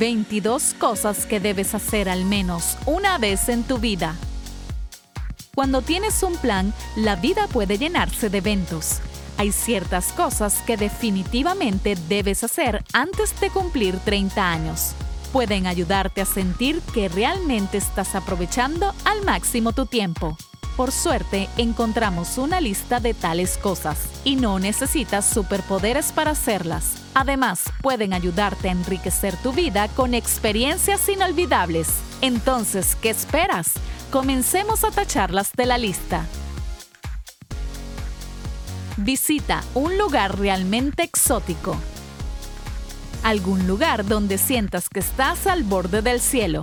22 0.00 0.74
cosas 0.78 1.26
que 1.26 1.40
debes 1.40 1.74
hacer 1.74 2.08
al 2.08 2.24
menos 2.24 2.78
una 2.86 3.18
vez 3.18 3.50
en 3.50 3.62
tu 3.62 3.76
vida. 3.76 4.16
Cuando 5.54 5.82
tienes 5.82 6.22
un 6.22 6.36
plan, 6.36 6.72
la 6.96 7.16
vida 7.16 7.46
puede 7.48 7.76
llenarse 7.76 8.30
de 8.30 8.38
eventos. 8.38 9.00
Hay 9.36 9.52
ciertas 9.52 10.12
cosas 10.12 10.62
que 10.62 10.78
definitivamente 10.78 11.96
debes 12.08 12.42
hacer 12.44 12.82
antes 12.94 13.38
de 13.40 13.50
cumplir 13.50 13.98
30 13.98 14.50
años. 14.50 14.94
Pueden 15.34 15.66
ayudarte 15.66 16.22
a 16.22 16.24
sentir 16.24 16.80
que 16.94 17.10
realmente 17.10 17.76
estás 17.76 18.14
aprovechando 18.14 18.94
al 19.04 19.22
máximo 19.26 19.74
tu 19.74 19.84
tiempo. 19.84 20.38
Por 20.80 20.92
suerte, 20.92 21.50
encontramos 21.58 22.38
una 22.38 22.58
lista 22.58 23.00
de 23.00 23.12
tales 23.12 23.58
cosas 23.58 23.98
y 24.24 24.36
no 24.36 24.58
necesitas 24.58 25.26
superpoderes 25.26 26.10
para 26.10 26.30
hacerlas. 26.30 26.94
Además, 27.12 27.64
pueden 27.82 28.14
ayudarte 28.14 28.70
a 28.70 28.72
enriquecer 28.72 29.36
tu 29.36 29.52
vida 29.52 29.88
con 29.88 30.14
experiencias 30.14 31.06
inolvidables. 31.10 31.90
Entonces, 32.22 32.96
¿qué 32.96 33.10
esperas? 33.10 33.74
Comencemos 34.10 34.82
a 34.84 34.90
tacharlas 34.90 35.52
de 35.52 35.66
la 35.66 35.76
lista. 35.76 36.24
Visita 38.96 39.62
un 39.74 39.98
lugar 39.98 40.38
realmente 40.38 41.02
exótico. 41.02 41.76
Algún 43.22 43.66
lugar 43.66 44.06
donde 44.06 44.38
sientas 44.38 44.88
que 44.88 45.00
estás 45.00 45.46
al 45.46 45.62
borde 45.62 46.00
del 46.00 46.22
cielo. 46.22 46.62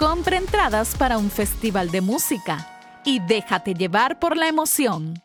Compra 0.00 0.38
entradas 0.38 0.96
para 0.96 1.18
un 1.18 1.30
festival 1.30 1.90
de 1.90 2.00
música 2.00 2.66
y 3.04 3.20
déjate 3.20 3.74
llevar 3.74 4.18
por 4.18 4.34
la 4.34 4.48
emoción. 4.48 5.22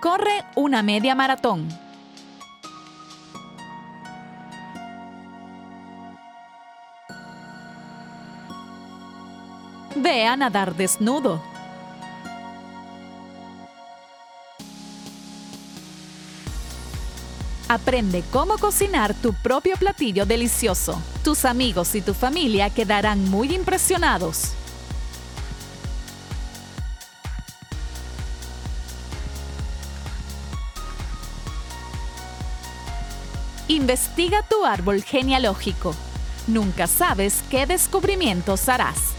Corre 0.00 0.44
una 0.54 0.84
media 0.84 1.16
maratón. 1.16 1.68
Ve 9.96 10.26
a 10.26 10.36
nadar 10.36 10.76
desnudo. 10.76 11.55
Aprende 17.68 18.22
cómo 18.30 18.58
cocinar 18.58 19.12
tu 19.12 19.32
propio 19.32 19.76
platillo 19.76 20.24
delicioso. 20.24 21.02
Tus 21.24 21.44
amigos 21.44 21.96
y 21.96 22.00
tu 22.00 22.14
familia 22.14 22.70
quedarán 22.70 23.28
muy 23.28 23.52
impresionados. 23.52 24.52
Investiga 33.66 34.44
tu 34.48 34.64
árbol 34.64 35.02
genealógico. 35.02 35.92
Nunca 36.46 36.86
sabes 36.86 37.42
qué 37.50 37.66
descubrimientos 37.66 38.68
harás. 38.68 39.15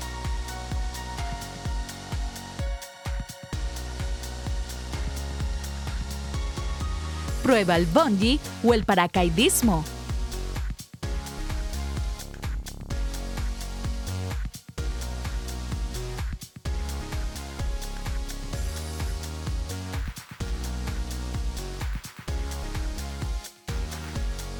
Prueba 7.47 7.77
el 7.77 7.85
bungee 7.85 8.41
o 8.61 8.73
el 8.73 8.83
paracaidismo. 8.83 9.85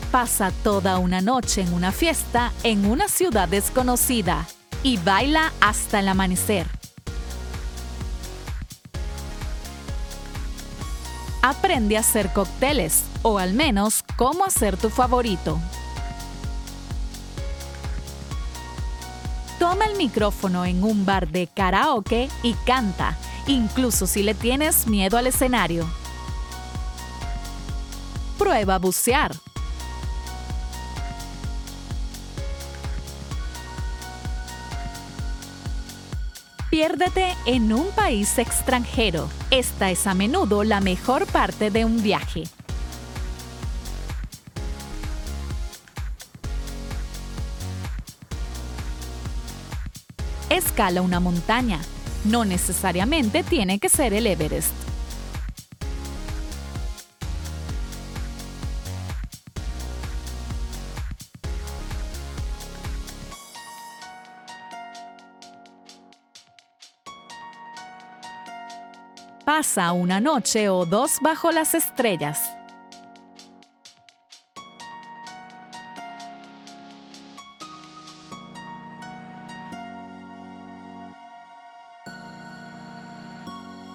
Pasa 0.09 0.53
toda 0.63 0.97
una 0.99 1.19
noche 1.19 1.63
en 1.63 1.73
una 1.73 1.91
fiesta 1.91 2.53
en 2.63 2.85
una 2.85 3.09
ciudad 3.09 3.49
desconocida 3.49 4.47
y 4.81 4.95
baila 4.95 5.51
hasta 5.59 5.99
el 5.99 6.07
amanecer. 6.07 6.76
Aprende 11.41 11.97
a 11.97 12.01
hacer 12.01 12.31
cócteles 12.33 13.03
o 13.21 13.39
al 13.39 13.53
menos 13.53 14.03
cómo 14.15 14.45
hacer 14.45 14.77
tu 14.77 14.89
favorito. 14.89 15.59
Toma 19.59 19.85
el 19.85 19.97
micrófono 19.97 20.65
en 20.65 20.83
un 20.83 21.05
bar 21.05 21.27
de 21.29 21.47
karaoke 21.47 22.29
y 22.43 22.53
canta, 22.65 23.17
incluso 23.47 24.05
si 24.05 24.21
le 24.23 24.35
tienes 24.35 24.87
miedo 24.87 25.17
al 25.17 25.27
escenario. 25.27 25.89
Prueba 28.37 28.77
bucear 28.77 29.31
Piérdete 36.77 37.35
en 37.47 37.73
un 37.73 37.87
país 37.95 38.37
extranjero. 38.37 39.29
Esta 39.49 39.89
es 39.89 40.05
a 40.05 40.13
menudo 40.13 40.63
la 40.63 40.79
mejor 40.79 41.25
parte 41.25 41.71
de 41.71 41.85
un 41.85 42.03
viaje. 42.03 42.43
Escala 50.51 51.01
una 51.01 51.19
montaña. 51.19 51.79
No 52.25 52.45
necesariamente 52.45 53.41
tiene 53.41 53.79
que 53.79 53.89
ser 53.89 54.13
el 54.13 54.27
Everest. 54.27 54.86
Pasa 69.47 69.93
una 69.93 70.19
noche 70.19 70.67
o 70.67 70.85
dos 70.85 71.19
bajo 71.21 71.53
las 71.53 71.73
estrellas. 71.73 72.51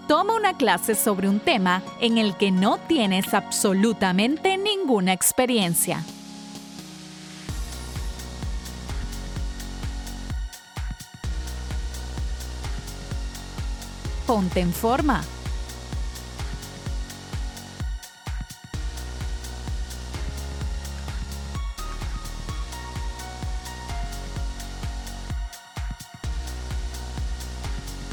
Toma 0.08 0.34
una 0.36 0.56
clase 0.56 0.94
sobre 0.94 1.28
un 1.28 1.38
tema 1.38 1.82
en 2.00 2.16
el 2.16 2.34
que 2.38 2.50
no 2.50 2.78
tienes 2.78 3.34
absolutamente 3.34 4.56
ninguna 4.56 5.12
experiencia. 5.12 6.02
Ponte 14.26 14.60
en 14.60 14.72
forma. 14.72 15.22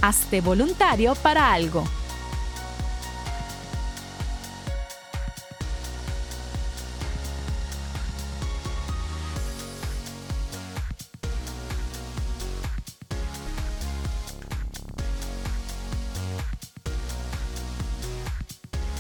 Hazte 0.02 0.40
voluntario 0.40 1.14
para 1.16 1.52
algo. 1.52 1.84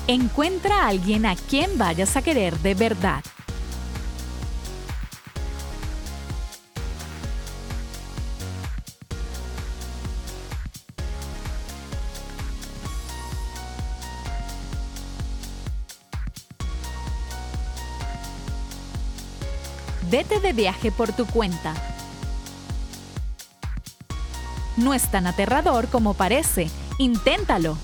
Encuentra 0.07 0.83
a 0.83 0.87
alguien 0.87 1.25
a 1.25 1.35
quien 1.35 1.77
vayas 1.77 2.17
a 2.17 2.21
querer 2.21 2.57
de 2.59 2.73
verdad. 2.73 3.23
Vete 20.09 20.39
de 20.39 20.53
viaje 20.53 20.91
por 20.91 21.11
tu 21.13 21.25
cuenta. 21.25 21.73
No 24.77 24.93
es 24.93 25.09
tan 25.11 25.27
aterrador 25.27 25.87
como 25.87 26.13
parece. 26.13 26.69
Inténtalo. 26.97 27.77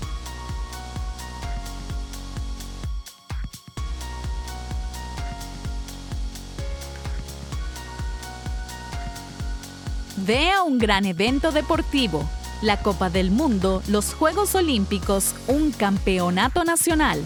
Ve 10.16 10.50
a 10.50 10.62
un 10.62 10.78
gran 10.78 11.04
evento 11.04 11.52
deportivo, 11.52 12.28
la 12.60 12.82
Copa 12.82 13.10
del 13.10 13.30
Mundo, 13.30 13.82
los 13.86 14.12
Juegos 14.14 14.56
Olímpicos, 14.56 15.34
un 15.46 15.70
campeonato 15.70 16.64
nacional. 16.64 17.22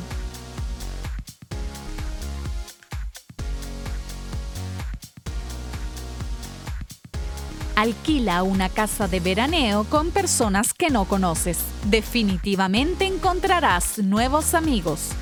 Alquila 7.80 8.42
una 8.42 8.68
casa 8.68 9.08
de 9.08 9.20
veraneo 9.20 9.84
con 9.84 10.10
personas 10.10 10.74
que 10.74 10.90
no 10.90 11.06
conoces. 11.06 11.56
Definitivamente 11.86 13.06
encontrarás 13.06 13.96
nuevos 13.96 14.52
amigos. 14.52 15.12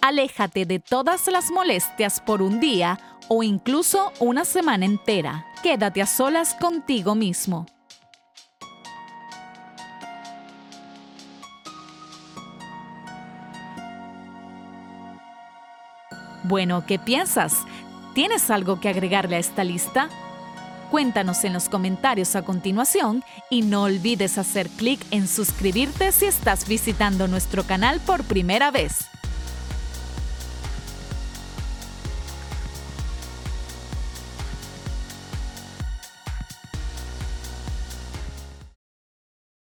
Aléjate 0.00 0.64
de 0.64 0.80
todas 0.80 1.28
las 1.28 1.52
molestias 1.52 2.20
por 2.20 2.42
un 2.42 2.58
día 2.58 2.98
o 3.28 3.44
incluso 3.44 4.12
una 4.18 4.44
semana 4.44 4.86
entera. 4.86 5.46
Quédate 5.62 6.02
a 6.02 6.06
solas 6.06 6.54
contigo 6.54 7.14
mismo. 7.14 7.66
Bueno, 16.42 16.84
¿qué 16.86 16.98
piensas? 16.98 17.54
¿Tienes 18.14 18.50
algo 18.50 18.80
que 18.80 18.88
agregarle 18.88 19.36
a 19.36 19.40
esta 19.40 19.64
lista? 19.64 20.08
Cuéntanos 20.90 21.44
en 21.44 21.52
los 21.52 21.68
comentarios 21.68 22.34
a 22.34 22.42
continuación 22.42 23.22
y 23.48 23.62
no 23.62 23.84
olvides 23.84 24.38
hacer 24.38 24.68
clic 24.68 25.00
en 25.12 25.28
suscribirte 25.28 26.10
si 26.10 26.26
estás 26.26 26.66
visitando 26.66 27.28
nuestro 27.28 27.62
canal 27.62 28.00
por 28.00 28.24
primera 28.24 28.70
vez. 28.70 29.10